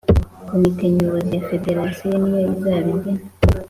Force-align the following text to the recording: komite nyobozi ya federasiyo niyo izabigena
komite 0.49 0.83
nyobozi 0.95 1.29
ya 1.35 1.45
federasiyo 1.49 2.13
niyo 2.21 2.39
izabigena 2.55 3.23